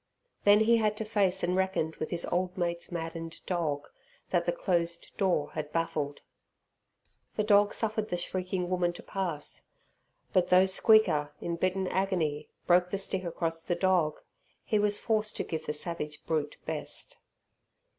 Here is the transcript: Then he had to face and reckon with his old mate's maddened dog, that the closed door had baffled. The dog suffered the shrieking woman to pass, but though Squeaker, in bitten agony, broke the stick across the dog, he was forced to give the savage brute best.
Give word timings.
Then 0.45 0.61
he 0.61 0.77
had 0.77 0.97
to 0.97 1.05
face 1.05 1.43
and 1.43 1.55
reckon 1.55 1.93
with 1.99 2.09
his 2.09 2.25
old 2.25 2.57
mate's 2.57 2.91
maddened 2.91 3.39
dog, 3.45 3.87
that 4.31 4.47
the 4.47 4.51
closed 4.51 5.15
door 5.15 5.51
had 5.51 5.71
baffled. 5.71 6.23
The 7.35 7.43
dog 7.43 7.75
suffered 7.75 8.09
the 8.09 8.17
shrieking 8.17 8.67
woman 8.67 8.93
to 8.93 9.03
pass, 9.03 9.67
but 10.33 10.47
though 10.47 10.65
Squeaker, 10.65 11.35
in 11.39 11.55
bitten 11.55 11.87
agony, 11.87 12.49
broke 12.65 12.89
the 12.89 12.97
stick 12.97 13.23
across 13.23 13.61
the 13.61 13.75
dog, 13.75 14.19
he 14.63 14.79
was 14.79 14.97
forced 14.97 15.37
to 15.37 15.43
give 15.43 15.67
the 15.67 15.71
savage 15.73 16.25
brute 16.25 16.57
best. 16.65 17.19